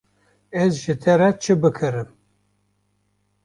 [0.63, 2.09] Ez ji te re çi bikirim.